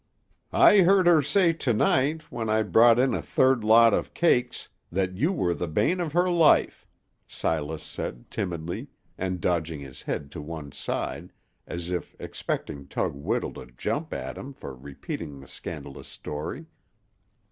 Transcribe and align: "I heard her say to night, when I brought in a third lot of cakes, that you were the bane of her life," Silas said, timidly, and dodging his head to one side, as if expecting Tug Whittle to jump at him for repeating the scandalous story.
"I 0.51 0.79
heard 0.79 1.05
her 1.05 1.21
say 1.21 1.53
to 1.53 1.73
night, 1.73 2.31
when 2.31 2.49
I 2.49 2.63
brought 2.63 2.97
in 2.97 3.13
a 3.13 3.21
third 3.21 3.63
lot 3.63 3.93
of 3.93 4.15
cakes, 4.15 4.67
that 4.91 5.15
you 5.15 5.31
were 5.31 5.53
the 5.53 5.67
bane 5.67 5.99
of 5.99 6.13
her 6.13 6.27
life," 6.27 6.87
Silas 7.27 7.83
said, 7.83 8.31
timidly, 8.31 8.87
and 9.15 9.39
dodging 9.39 9.79
his 9.81 10.01
head 10.01 10.31
to 10.31 10.41
one 10.41 10.71
side, 10.71 11.31
as 11.67 11.91
if 11.91 12.15
expecting 12.17 12.87
Tug 12.87 13.13
Whittle 13.13 13.53
to 13.53 13.67
jump 13.67 14.11
at 14.11 14.39
him 14.39 14.53
for 14.53 14.73
repeating 14.73 15.39
the 15.39 15.47
scandalous 15.47 16.07
story. 16.07 16.65